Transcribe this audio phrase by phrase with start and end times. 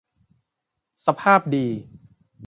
[1.05, 1.67] สภาพดี